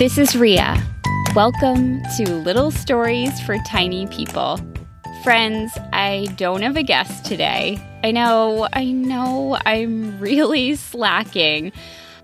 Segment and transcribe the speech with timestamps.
[0.00, 0.82] This is Rhea.
[1.34, 4.58] Welcome to Little Stories for Tiny People.
[5.22, 7.78] Friends, I don't have a guest today.
[8.02, 11.70] I know, I know, I'm really slacking,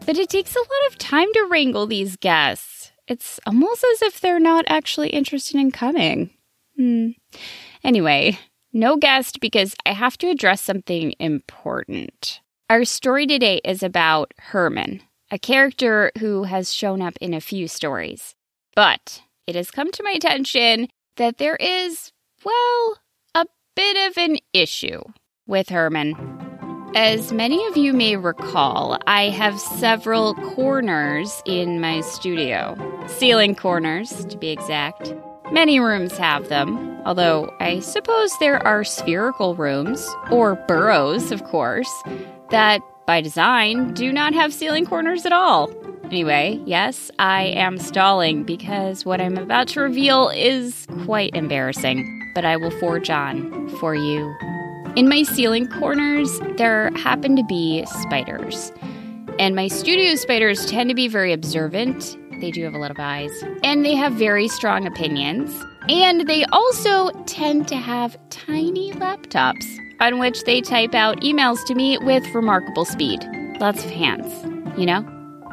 [0.06, 2.92] but it takes a lot of time to wrangle these guests.
[3.09, 6.30] It's almost as if they're not actually interested in coming.
[6.79, 7.08] Hmm.
[7.84, 8.38] Anyway,
[8.72, 12.41] no guest because I have to address something important.
[12.70, 17.68] Our story today is about Herman, a character who has shown up in a few
[17.68, 18.34] stories.
[18.74, 22.12] But it has come to my attention that there is,
[22.44, 22.98] well,
[23.34, 25.00] a bit of an issue
[25.46, 26.14] with Herman.
[26.94, 32.77] As many of you may recall, I have several corners in my studio.
[33.06, 35.14] Ceiling corners, to be exact.
[35.52, 41.90] Many rooms have them, although I suppose there are spherical rooms, or burrows, of course,
[42.50, 45.70] that by design do not have ceiling corners at all.
[46.05, 52.45] Anyway, yes, I am stalling because what I'm about to reveal is quite embarrassing, but
[52.45, 54.34] I will forge on for you.
[54.95, 58.72] In my ceiling corners, there happen to be spiders.
[59.39, 62.17] And my studio spiders tend to be very observant.
[62.41, 63.33] They do have a lot of eyes.
[63.62, 65.64] And they have very strong opinions.
[65.89, 71.75] And they also tend to have tiny laptops on which they type out emails to
[71.75, 73.25] me with remarkable speed.
[73.61, 74.27] Lots of hands,
[74.78, 75.05] you know?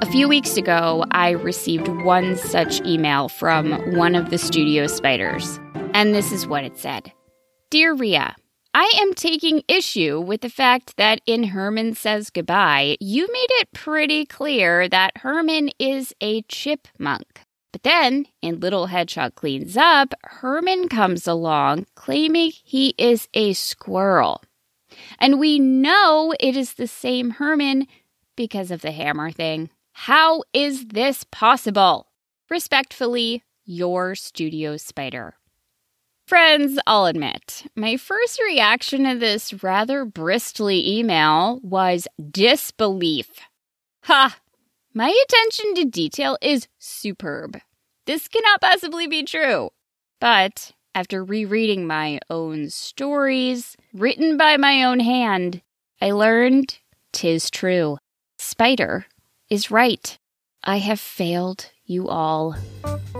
[0.01, 5.59] A few weeks ago, I received one such email from one of the studio spiders.
[5.93, 7.11] And this is what it said
[7.69, 8.35] Dear Rhea,
[8.73, 13.71] I am taking issue with the fact that in Herman Says Goodbye, you made it
[13.73, 17.41] pretty clear that Herman is a chipmunk.
[17.73, 24.41] But then, in Little Hedgehog Cleans Up, Herman comes along claiming he is a squirrel.
[25.19, 27.87] And we know it is the same Herman
[28.37, 29.71] because of the hammer thing.
[29.93, 32.07] How is this possible?
[32.49, 35.33] Respectfully, your studio spider.
[36.27, 43.29] Friends, I'll admit, my first reaction to this rather bristly email was disbelief.
[44.03, 44.37] Ha!
[44.95, 47.57] My attention to detail is superb.
[48.05, 49.71] This cannot possibly be true.
[50.21, 55.63] But after rereading my own stories, written by my own hand,
[55.99, 56.77] I learned
[57.11, 57.97] tis true.
[58.37, 59.07] Spider
[59.49, 60.19] is right.
[60.63, 62.55] I have failed you all.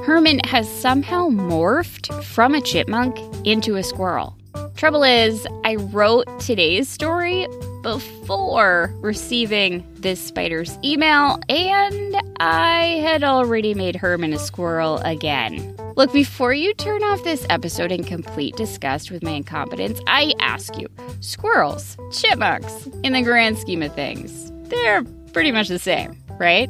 [0.05, 3.17] Herman has somehow morphed from a chipmunk
[3.47, 4.37] into a squirrel.
[4.75, 7.47] Trouble is, I wrote today's story
[7.83, 15.77] before receiving this spider's email, and I had already made Herman a squirrel again.
[15.95, 20.75] Look, before you turn off this episode in complete disgust with my incompetence, I ask
[20.79, 20.87] you
[21.19, 26.69] squirrels, chipmunks, in the grand scheme of things, they're pretty much the same, right?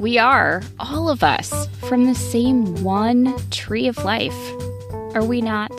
[0.00, 4.36] We are, all of us, from the same one tree of life.
[5.14, 5.70] Are we not?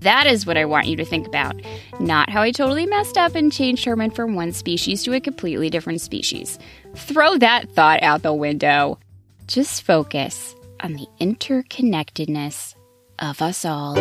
[0.00, 1.60] That is what I want you to think about,
[1.98, 5.68] not how I totally messed up and changed Herman from one species to a completely
[5.68, 6.58] different species.
[6.94, 8.98] Throw that thought out the window.
[9.46, 12.74] Just focus on the interconnectedness
[13.18, 13.98] of us all.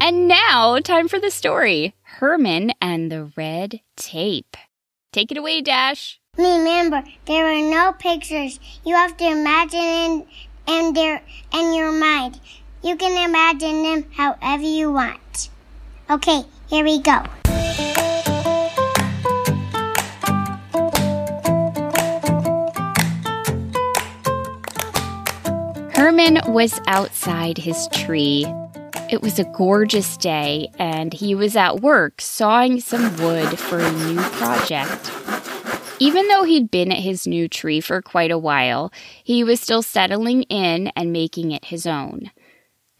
[0.00, 4.56] And now, time for the story Herman and the Red Tape.
[5.12, 6.18] Take it away, Dash.
[6.38, 8.60] Remember, there are no pictures.
[8.84, 10.26] You have to imagine
[10.68, 12.38] in, their, in your mind.
[12.82, 15.48] You can imagine them however you want.
[16.10, 17.24] Okay, here we go.
[25.94, 28.46] Herman was outside his tree.
[29.10, 33.92] It was a gorgeous day, and he was at work sawing some wood for a
[33.92, 35.10] new project.
[36.00, 38.92] Even though he'd been at his new tree for quite a while,
[39.24, 42.30] he was still settling in and making it his own.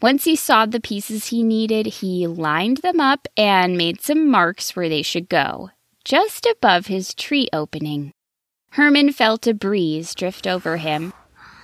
[0.01, 4.75] Once he sawed the pieces he needed, he lined them up and made some marks
[4.75, 5.69] where they should go,
[6.03, 8.11] just above his tree opening.
[8.71, 11.13] Herman felt a breeze drift over him,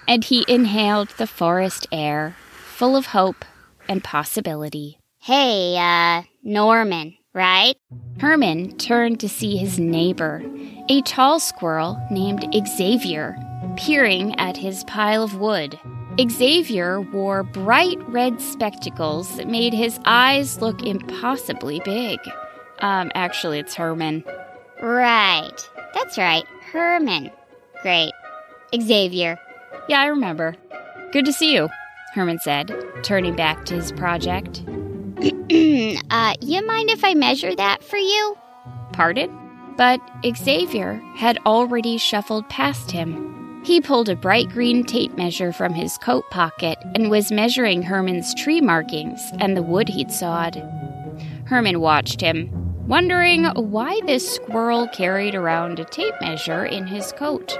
[0.07, 3.45] and he inhaled the forest air, full of hope
[3.87, 4.99] and possibility.
[5.19, 7.75] Hey, uh, Norman, right?
[8.19, 10.41] Herman turned to see his neighbor,
[10.89, 13.37] a tall squirrel named Xavier,
[13.75, 15.77] peering at his pile of wood.
[16.29, 22.19] Xavier wore bright red spectacles that made his eyes look impossibly big.
[22.79, 24.23] Um, actually, it's Herman.
[24.81, 25.69] Right.
[25.93, 26.45] That's right.
[26.71, 27.31] Herman.
[27.81, 28.13] Great.
[28.73, 29.37] Xavier.
[29.89, 30.55] Yeah, I remember.
[31.11, 31.69] Good to see you,
[32.13, 32.73] Herman said,
[33.03, 34.63] turning back to his project.
[36.11, 38.37] uh, you mind if I measure that for you?
[38.93, 39.31] Pardon?
[39.75, 39.99] But
[40.37, 43.63] Xavier had already shuffled past him.
[43.65, 48.35] He pulled a bright green tape measure from his coat pocket and was measuring Herman's
[48.35, 50.55] tree markings and the wood he'd sawed.
[51.47, 52.51] Herman watched him,
[52.87, 57.57] wondering why this squirrel carried around a tape measure in his coat.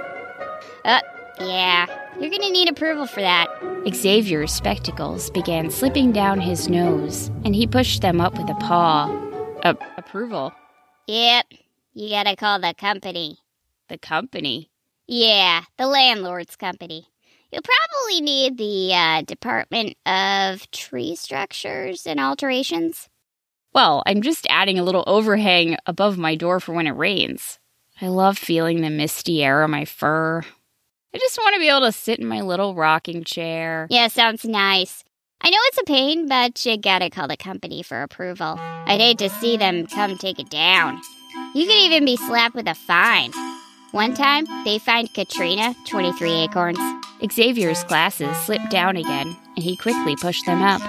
[0.84, 1.00] Uh,
[1.40, 1.86] yeah,
[2.18, 3.48] you're gonna need approval for that.
[3.92, 9.08] Xavier's spectacles began slipping down his nose, and he pushed them up with a paw.
[9.62, 10.52] A- approval?
[11.06, 11.46] Yep,
[11.94, 13.38] you gotta call the company.
[13.88, 14.70] The company?
[15.06, 17.08] Yeah, the landlord's company.
[17.52, 23.08] You'll probably need the uh, Department of Tree Structures and Alterations.
[23.72, 27.58] Well, I'm just adding a little overhang above my door for when it rains.
[28.00, 30.42] I love feeling the misty air on my fur.
[31.16, 33.86] I just want to be able to sit in my little rocking chair.
[33.88, 35.02] Yeah, sounds nice.
[35.40, 38.56] I know it's a pain, but you gotta call the company for approval.
[38.58, 41.00] I'd hate to see them come take it down.
[41.54, 43.32] You could even be slapped with a fine.
[43.92, 46.78] One time, they fined Katrina 23 acorns.
[47.32, 50.82] Xavier's glasses slipped down again, and he quickly pushed them up.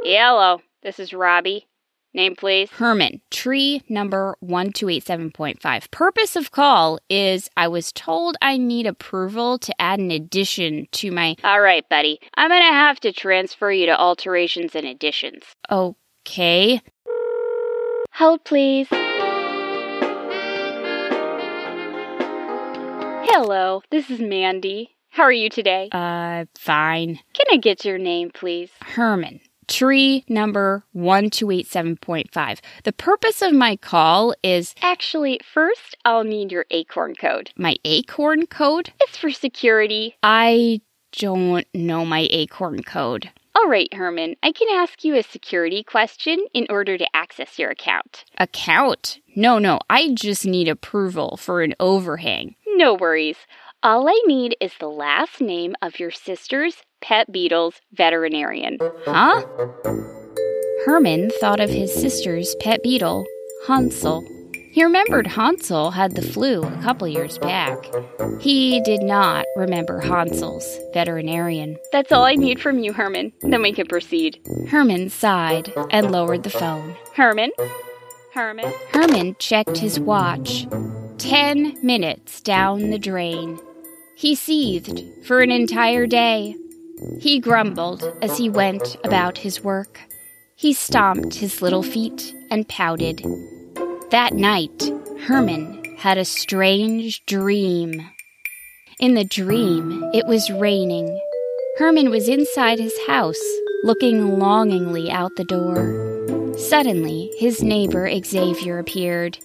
[0.08, 1.67] Hello, this is Robbie.
[2.16, 2.70] Name, please.
[2.70, 5.90] Herman, tree number 1287.5.
[5.90, 11.10] Purpose of call is I was told I need approval to add an addition to
[11.10, 11.36] my.
[11.44, 12.18] All right, buddy.
[12.34, 15.42] I'm gonna have to transfer you to alterations and additions.
[15.70, 16.80] Okay.
[18.14, 18.88] Hold, please.
[23.28, 24.96] Hello, this is Mandy.
[25.10, 25.90] How are you today?
[25.92, 27.19] Uh, fine.
[27.34, 28.70] Can I get your name, please?
[28.80, 32.60] Herman, tree number 1287.5.
[32.84, 37.50] The purpose of my call is Actually, first, I'll need your acorn code.
[37.56, 38.92] my acorn code.
[39.00, 40.16] It's for security.
[40.22, 40.80] I
[41.12, 43.30] don't know my acorn code.
[43.54, 47.70] All right, Herman, I can ask you a security question in order to access your
[47.70, 48.24] account.
[48.36, 49.19] Account?
[49.34, 52.54] No, no, I just need approval for an overhang.
[52.66, 53.38] No worries.
[53.82, 56.76] All I need is the last name of your sister's
[57.06, 58.79] pet beetle's veterinarian.
[59.05, 59.46] Huh?
[60.84, 63.25] Herman thought of his sister's pet beetle,
[63.69, 64.27] Hansel.
[64.72, 67.79] He remembered Hansel had the flu a couple years back.
[68.41, 71.79] He did not remember Hansel's veterinarian.
[71.93, 73.32] That's all I need from you, Herman.
[73.41, 74.41] Then we can proceed.
[74.69, 76.96] Herman sighed and lowered the phone.
[77.15, 77.53] Herman?
[78.34, 78.72] Herman?
[78.91, 80.67] Herman checked his watch.
[81.19, 83.58] Ten minutes down the drain.
[84.17, 86.56] He seethed for an entire day.
[87.20, 90.00] He grumbled as he went about his work.
[90.55, 93.24] He stomped his little feet and pouted.
[94.10, 94.91] That night,
[95.26, 98.08] Herman had a strange dream.
[98.98, 101.20] In the dream, it was raining.
[101.79, 103.43] Herman was inside his house,
[103.82, 106.55] looking longingly out the door.
[106.56, 109.38] Suddenly, his neighbor Xavier appeared.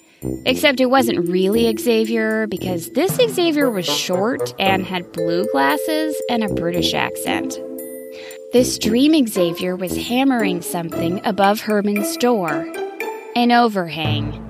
[0.45, 6.43] Except it wasn't really Xavier because this Xavier was short and had blue glasses and
[6.43, 7.59] a British accent.
[8.53, 12.71] This dream Xavier was hammering something above Herman's door
[13.35, 14.47] an overhang.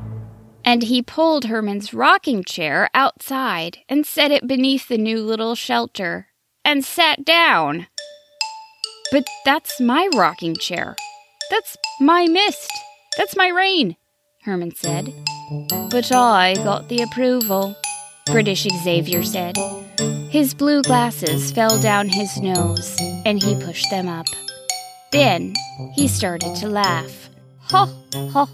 [0.64, 6.28] And he pulled Herman's rocking chair outside and set it beneath the new little shelter
[6.64, 7.88] and sat down.
[9.12, 10.96] But that's my rocking chair.
[11.50, 12.72] That's my mist.
[13.18, 13.98] That's my rain,
[14.44, 15.14] Herman said.
[15.90, 17.76] But I got the approval,
[18.28, 19.58] British Xavier said.
[20.30, 24.28] His blue glasses fell down his nose, and he pushed them up.
[25.12, 25.54] Then
[25.94, 27.30] he started to laugh.
[27.64, 28.48] Ha, ha, ha,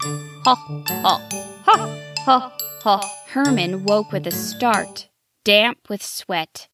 [0.44, 1.28] ha,
[1.64, 2.52] ha, ha,
[2.82, 3.14] ha.
[3.28, 5.08] Herman woke with a start,
[5.44, 6.68] damp with sweat.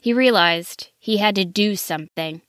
[0.00, 2.42] He realized he had to do something.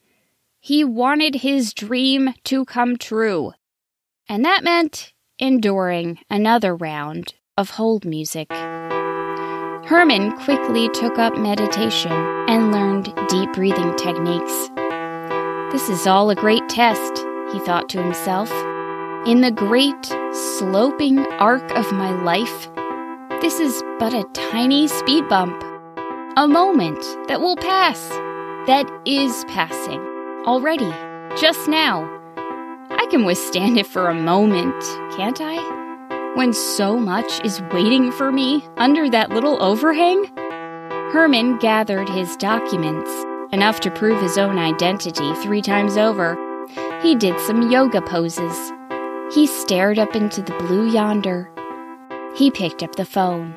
[0.60, 3.54] He wanted his dream to come true.
[4.28, 8.48] And that meant enduring another round of hold music.
[8.52, 12.12] Herman quickly took up meditation
[12.48, 14.70] and learned deep breathing techniques.
[15.72, 18.52] This is all a great test, he thought to himself.
[19.26, 22.70] In the great, sloping arc of my life,
[23.42, 25.60] this is but a tiny speed bump.
[26.38, 28.10] A moment that will pass,
[28.68, 30.02] that is passing,
[30.46, 30.92] already,
[31.36, 32.21] just now.
[33.12, 34.82] Can withstand it for a moment,
[35.16, 35.82] can't I?
[36.36, 40.26] when so much is waiting for me under that little overhang?
[41.12, 43.12] Herman gathered his documents,
[43.52, 46.38] enough to prove his own identity three times over.
[47.02, 48.72] He did some yoga poses.
[49.34, 51.52] He stared up into the blue yonder.
[52.36, 53.56] He picked up the phone.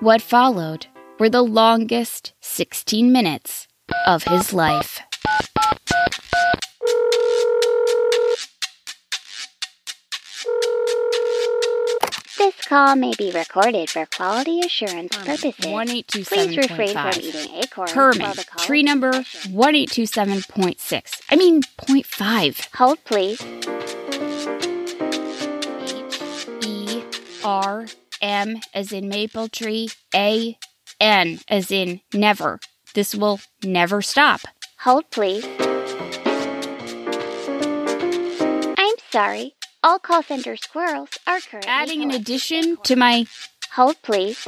[0.00, 0.86] What followed
[1.18, 3.68] were the longest 16 minutes
[4.06, 5.00] of his life.
[12.68, 15.54] Call may be recorded for quality assurance purposes.
[15.54, 19.52] Please refrain from eating acorns Herman, while the call tree number session.
[19.52, 21.22] 1827.6.
[21.30, 22.74] I mean, 0.5.
[22.76, 23.40] Hold, please.
[25.82, 27.02] H E
[27.44, 27.86] R
[28.20, 30.58] M as in maple tree, A
[31.00, 32.58] N as in never.
[32.94, 34.40] This will never stop.
[34.80, 35.44] Hold, please.
[38.78, 39.54] I'm sorry.
[39.86, 43.24] All call center squirrels are currently Adding an addition to my
[43.74, 44.44] Hold, please.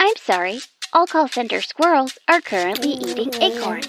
[0.00, 0.60] I'm sorry.
[0.92, 3.88] All call center squirrels are currently eating acorns.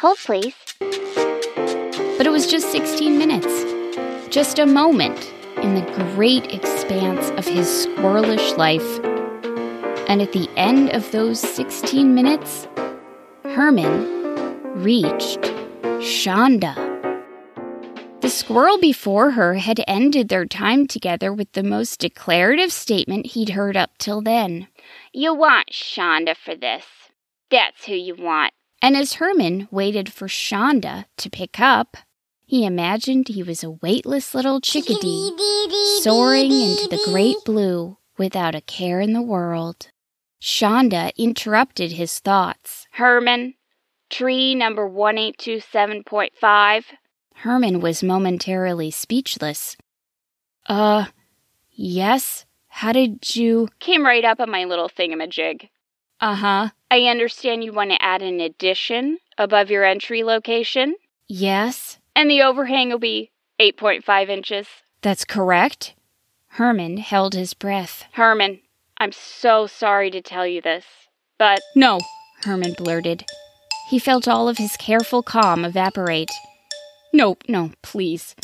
[0.00, 0.56] Hold, please.
[0.80, 4.26] But it was just 16 minutes.
[4.28, 5.32] Just a moment
[5.62, 5.82] in the
[6.16, 9.05] great expanse of his squirrelish life.
[10.08, 12.68] And at the end of those 16 minutes,
[13.42, 15.40] Herman reached
[16.00, 16.74] Shonda.
[18.20, 23.50] The squirrel before her had ended their time together with the most declarative statement he'd
[23.50, 24.68] heard up till then.
[25.12, 26.84] You want Shonda for this.
[27.50, 28.52] That's who you want.
[28.80, 31.96] And as Herman waited for Shonda to pick up,
[32.44, 35.32] he imagined he was a weightless little chickadee
[36.02, 39.88] soaring into the great blue without a care in the world.
[40.40, 42.86] Shonda interrupted his thoughts.
[42.92, 43.54] Herman,
[44.10, 46.84] tree number 1827.5.
[47.36, 49.76] Herman was momentarily speechless.
[50.66, 51.06] Uh,
[51.72, 52.44] yes?
[52.68, 53.68] How did you?
[53.78, 55.68] Came right up on my little thingamajig.
[56.20, 56.68] Uh huh.
[56.90, 60.94] I understand you want to add an addition above your entry location,
[61.28, 64.66] Yes, and the overhang will be 8.5 inches.
[65.02, 65.94] that's correct.
[66.50, 68.04] Herman held his breath.
[68.12, 68.60] Herman,
[68.98, 70.84] I'm so sorry to tell you this,
[71.38, 72.00] but No,
[72.44, 73.24] Herman blurted.
[73.90, 76.30] He felt all of his careful calm evaporate.
[77.12, 78.34] No, no, please.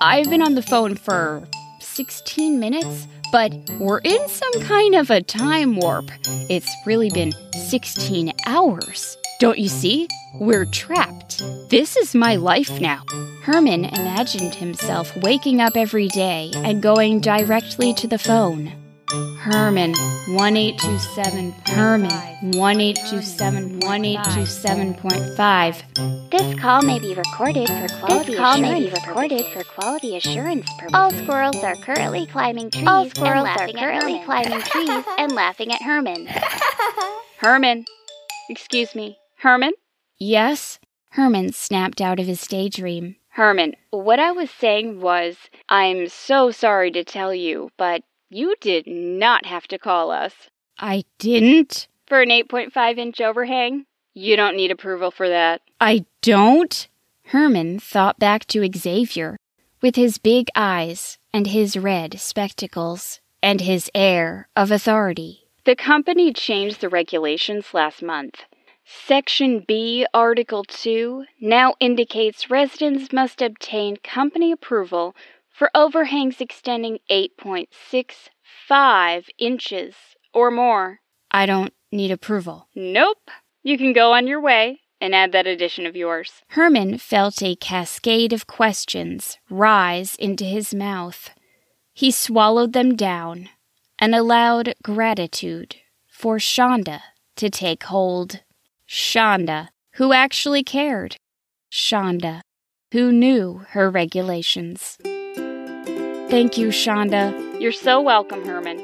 [0.00, 1.46] I've been on the phone for
[1.80, 6.10] 16 minutes, but we're in some kind of a time warp.
[6.48, 7.32] It's really been
[7.68, 9.16] 16 hours.
[9.40, 10.08] Don't you see?
[10.40, 11.42] We're trapped.
[11.68, 13.04] This is my life now.
[13.42, 18.81] Herman imagined himself waking up every day and going directly to the phone.
[19.12, 22.08] Herman 1827 Herman
[22.56, 29.44] 1827 1827.5 This call may be recorded for quality This call assurance may be recorded
[29.52, 30.94] for quality assurance purposes.
[30.94, 32.88] All squirrels are currently climbing trees.
[32.88, 36.26] All squirrels and are currently climbing trees and laughing at Herman.
[37.36, 37.84] Herman,
[38.48, 39.72] excuse me, Herman?
[40.18, 40.78] Yes?
[41.10, 43.16] Herman snapped out of his daydream.
[43.28, 45.36] Herman, what I was saying was,
[45.68, 48.02] I'm so sorry to tell you, but
[48.32, 50.32] you did not have to call us.
[50.78, 51.86] I didn't.
[52.06, 55.62] For an 8.5 inch overhang, you don't need approval for that.
[55.80, 56.88] I don't?
[57.26, 59.36] Herman thought back to Xavier,
[59.80, 65.44] with his big eyes and his red spectacles and his air of authority.
[65.64, 68.42] The company changed the regulations last month.
[68.84, 75.14] Section B, Article 2, now indicates residents must obtain company approval
[75.62, 79.94] for overhangs extending 8.65 inches
[80.34, 80.98] or more.
[81.30, 82.66] I don't need approval.
[82.74, 83.30] Nope.
[83.62, 86.42] You can go on your way and add that addition of yours.
[86.48, 91.30] Herman felt a cascade of questions rise into his mouth.
[91.94, 93.48] He swallowed them down
[94.00, 95.76] and allowed gratitude
[96.08, 97.02] for Shonda
[97.36, 98.40] to take hold.
[98.88, 101.14] Shonda, who actually cared.
[101.70, 102.40] Shonda,
[102.90, 104.98] who knew her regulations.
[106.32, 107.60] Thank you, Shonda.
[107.60, 108.78] You're so welcome, Herman.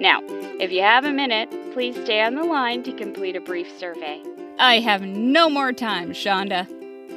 [0.00, 0.20] Now,
[0.58, 4.22] if you have a minute, please stay on the line to complete a brief survey.
[4.58, 6.66] I have no more time, Shonda.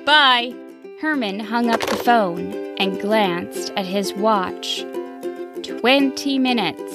[0.03, 0.53] Bye.
[1.00, 4.84] Herman hung up the phone and glanced at his watch.
[5.63, 6.94] Twenty minutes.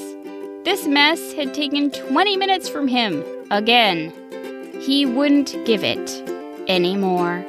[0.66, 4.12] This mess had taken 20 minutes from him again.
[4.82, 6.10] He wouldn't give it
[6.68, 7.42] anymore.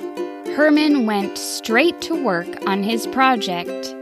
[0.56, 3.93] Herman went straight to work on his project.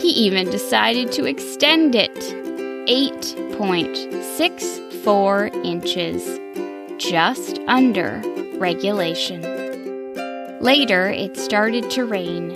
[0.00, 2.16] He even decided to extend it
[2.88, 6.40] 8.64 inches,
[6.98, 8.20] just under
[8.58, 9.42] regulation.
[10.60, 12.50] Later, it started to rain.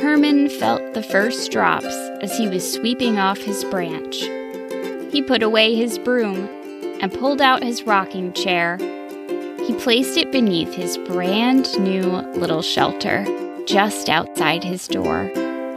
[0.00, 4.16] Herman felt the first drops as he was sweeping off his branch.
[5.12, 6.48] He put away his broom
[7.02, 8.78] and pulled out his rocking chair.
[9.66, 13.26] He placed it beneath his brand new little shelter
[13.66, 15.30] just outside his door,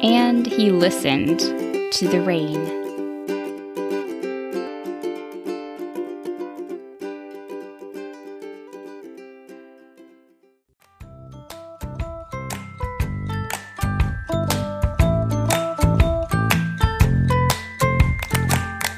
[0.03, 2.81] and he listened to the rain.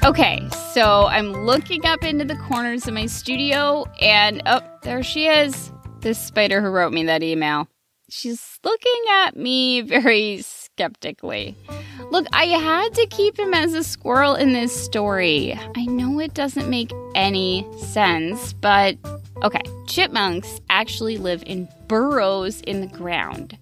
[0.03, 5.27] Okay, so I'm looking up into the corners of my studio, and oh, there she
[5.27, 5.71] is.
[6.01, 7.67] This spider who wrote me that email.
[8.09, 10.41] She's looking at me very
[10.75, 11.55] skeptically.
[12.11, 15.57] Look, I had to keep him as a squirrel in this story.
[15.75, 18.97] I know it doesn't make any sense, but
[19.41, 19.61] okay.
[19.87, 23.57] Chipmunks actually live in burrows in the ground.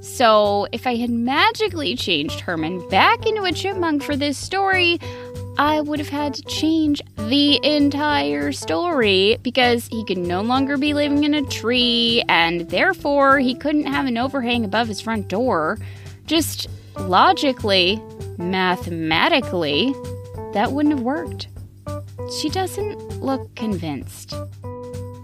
[0.00, 4.98] So, if I had magically changed Herman back into a chipmunk for this story,
[5.58, 10.94] I would have had to change the entire story because he could no longer be
[10.94, 15.78] living in a tree and therefore he couldn't have an overhang above his front door.
[16.26, 18.00] Just logically,
[18.38, 19.94] mathematically,
[20.52, 21.48] that wouldn't have worked.
[22.40, 24.34] She doesn't look convinced.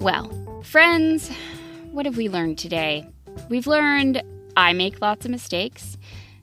[0.01, 0.31] Well,
[0.65, 1.31] friends,
[1.93, 3.07] what have we learned today?
[3.49, 4.23] We've learned
[4.57, 5.97] I make lots of mistakes.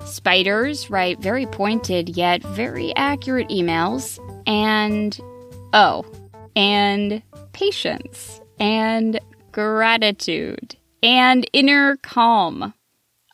[0.05, 4.19] Spiders write very pointed yet very accurate emails.
[4.47, 5.19] And,
[5.73, 6.05] oh,
[6.55, 7.21] and
[7.53, 9.19] patience and
[9.51, 12.73] gratitude and inner calm.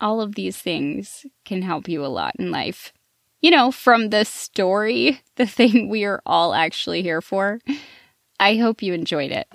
[0.01, 2.93] All of these things can help you a lot in life.
[3.41, 7.60] You know, from the story, the thing we are all actually here for.
[8.39, 9.47] I hope you enjoyed it.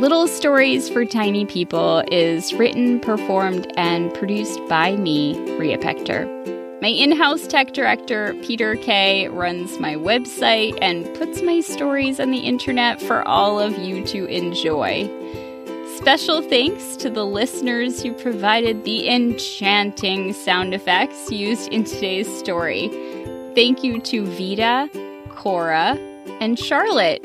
[0.00, 6.26] Little Stories for Tiny People is written, performed, and produced by me, Rhea Pecter.
[6.82, 12.30] My in house tech director, Peter Kay, runs my website and puts my stories on
[12.30, 15.08] the internet for all of you to enjoy.
[15.96, 22.88] Special thanks to the listeners who provided the enchanting sound effects used in today's story.
[23.54, 24.90] Thank you to Vida,
[25.30, 25.96] Cora,
[26.40, 27.22] and Charlotte.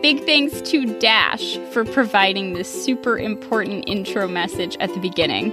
[0.00, 5.52] Big thanks to Dash for providing this super important intro message at the beginning.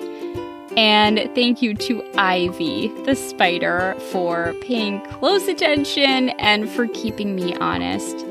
[0.78, 7.56] And thank you to Ivy, the spider, for paying close attention and for keeping me
[7.58, 8.25] honest.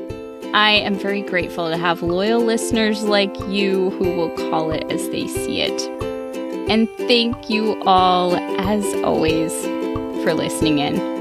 [0.53, 5.07] I am very grateful to have loyal listeners like you who will call it as
[5.09, 5.81] they see it.
[6.69, 9.53] And thank you all, as always,
[10.23, 11.18] for listening in.